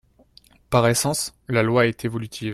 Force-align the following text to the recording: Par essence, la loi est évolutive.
Par 0.71 0.87
essence, 0.87 1.35
la 1.47 1.61
loi 1.61 1.85
est 1.85 2.05
évolutive. 2.05 2.49